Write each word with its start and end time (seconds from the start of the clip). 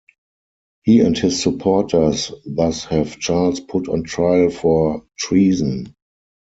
He 0.81 1.01
and 1.01 1.15
his 1.15 1.39
supporters 1.43 2.31
thus 2.43 2.85
have 2.85 3.19
Charles 3.19 3.59
put 3.59 3.87
on 3.87 4.01
trial 4.03 4.49
for 4.49 5.05
treason. 5.15 5.93